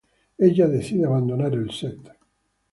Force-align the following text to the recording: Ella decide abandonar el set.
Ella 0.47 0.67
decide 0.71 1.05
abandonar 1.09 1.53
el 1.61 1.69
set. 1.83 2.11